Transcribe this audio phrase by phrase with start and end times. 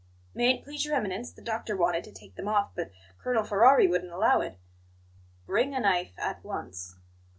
[0.33, 3.85] "May it please Your Eminence, the doctor wanted to take them off, but Colonel Ferrari
[3.85, 4.57] wouldn't allow it."
[5.45, 6.95] "Bring a knife at once."